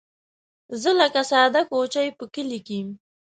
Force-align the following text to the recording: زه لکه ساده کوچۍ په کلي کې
زه 0.81 0.89
لکه 0.99 1.21
ساده 1.31 1.61
کوچۍ 1.69 2.07
په 2.17 2.25
کلي 2.33 2.59
کې 2.67 2.79